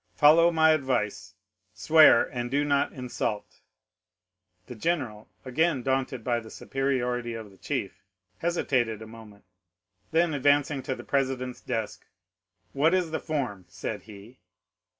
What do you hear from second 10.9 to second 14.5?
the president's desk,—"What is the form, said he.